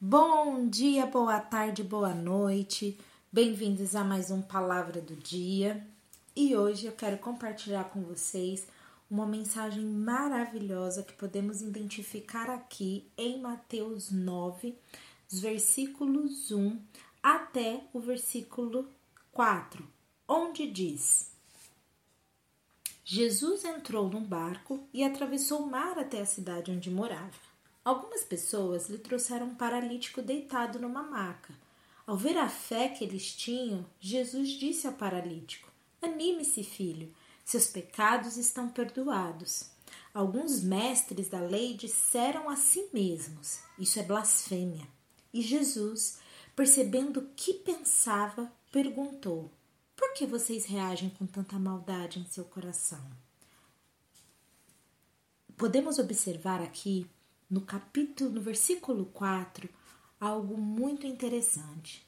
[0.00, 2.96] Bom dia, boa tarde, boa noite.
[3.32, 5.84] Bem-vindos a mais um Palavra do Dia.
[6.36, 8.68] E hoje eu quero compartilhar com vocês
[9.10, 14.78] uma mensagem maravilhosa que podemos identificar aqui em Mateus 9,
[15.28, 16.80] dos versículos 1
[17.20, 18.88] até o versículo
[19.32, 19.84] 4,
[20.28, 21.32] onde diz:
[23.04, 27.47] Jesus entrou num barco e atravessou o mar até a cidade onde morava.
[27.84, 31.54] Algumas pessoas lhe trouxeram um paralítico deitado numa maca.
[32.06, 35.70] Ao ver a fé que eles tinham, Jesus disse ao paralítico:
[36.00, 37.12] Anime-se, filho,
[37.44, 39.70] seus pecados estão perdoados.
[40.12, 44.86] Alguns mestres da lei disseram a si mesmos: Isso é blasfêmia.
[45.32, 46.18] E Jesus,
[46.56, 49.50] percebendo o que pensava, perguntou:
[49.96, 53.04] Por que vocês reagem com tanta maldade em seu coração?
[55.56, 57.06] Podemos observar aqui
[57.50, 59.68] no capítulo, no versículo 4,
[60.20, 62.06] algo muito interessante,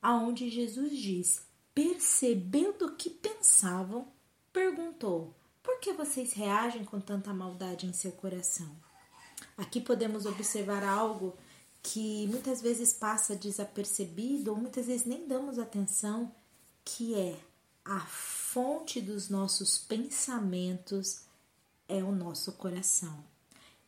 [0.00, 1.42] aonde Jesus diz:
[1.74, 4.08] percebendo o que pensavam,
[4.52, 8.70] perguntou: Por que vocês reagem com tanta maldade em seu coração?
[9.56, 11.36] Aqui podemos observar algo
[11.82, 16.34] que muitas vezes passa desapercebido ou muitas vezes nem damos atenção,
[16.84, 17.38] que é
[17.84, 21.22] a fonte dos nossos pensamentos
[21.88, 23.24] é o nosso coração.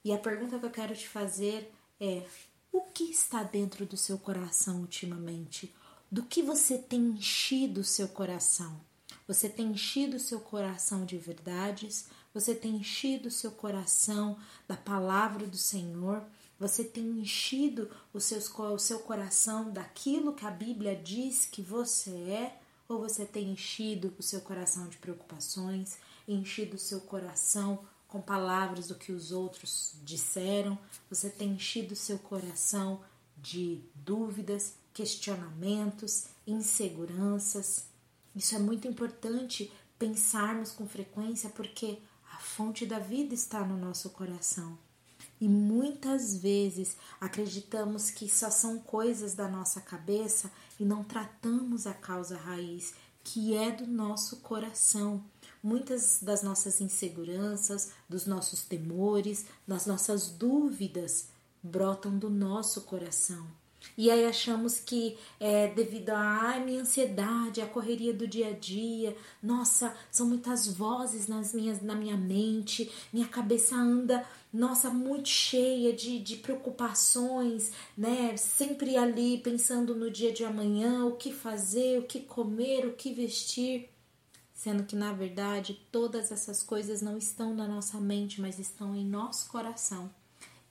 [0.05, 2.27] E a pergunta que eu quero te fazer é:
[2.73, 5.75] o que está dentro do seu coração ultimamente?
[6.11, 8.81] Do que você tem enchido o seu coração?
[9.27, 12.07] Você tem enchido o seu coração de verdades?
[12.33, 16.25] Você tem enchido o seu coração da palavra do Senhor?
[16.59, 22.11] Você tem enchido o seu, o seu coração daquilo que a Bíblia diz que você
[22.11, 22.59] é?
[22.89, 28.89] Ou você tem enchido o seu coração de preocupações, enchido o seu coração com palavras
[28.89, 30.79] do que os outros disseram,
[31.11, 33.01] você tem enchido seu coração
[33.37, 37.85] de dúvidas, questionamentos, inseguranças.
[38.35, 41.99] Isso é muito importante pensarmos com frequência porque
[42.33, 44.79] a fonte da vida está no nosso coração.
[45.41, 51.95] E muitas vezes acreditamos que só são coisas da nossa cabeça e não tratamos a
[51.95, 55.23] causa raiz, que é do nosso coração.
[55.69, 61.29] Muitas das nossas inseguranças, dos nossos temores, das nossas dúvidas
[61.63, 63.47] brotam do nosso coração.
[63.99, 69.15] E aí achamos que é devido à minha ansiedade, à correria do dia a dia,
[69.43, 75.93] nossa, são muitas vozes nas minhas, na minha mente, minha cabeça anda, nossa, muito cheia
[75.93, 78.35] de, de preocupações, né?
[78.39, 83.13] Sempre ali pensando no dia de amanhã, o que fazer, o que comer, o que
[83.13, 83.91] vestir
[84.59, 89.07] sendo que na verdade todas essas coisas não estão na nossa mente, mas estão em
[89.07, 90.11] nosso coração.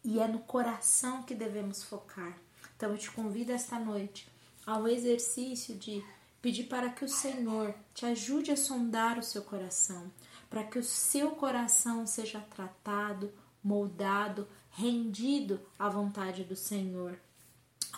[0.03, 2.37] E é no coração que devemos focar.
[2.75, 4.27] Então eu te convido esta noite
[4.65, 6.03] ao exercício de
[6.41, 10.11] pedir para que o Senhor te ajude a sondar o seu coração,
[10.49, 13.31] para que o seu coração seja tratado,
[13.63, 17.17] moldado, rendido à vontade do Senhor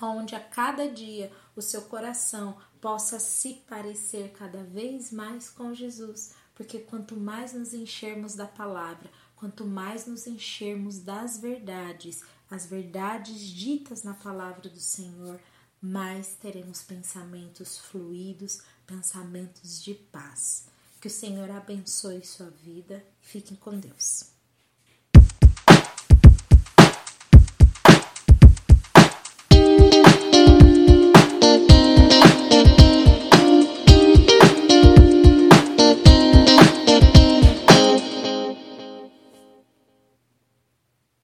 [0.07, 6.33] onde a cada dia o seu coração possa se parecer cada vez mais com Jesus,
[6.55, 13.39] porque quanto mais nos enchermos da palavra, quanto mais nos enchermos das verdades, as verdades
[13.39, 15.39] ditas na palavra do Senhor,
[15.81, 20.67] mais teremos pensamentos fluidos, pensamentos de paz.
[20.99, 23.05] Que o Senhor abençoe sua vida.
[23.21, 24.38] Fiquem com Deus.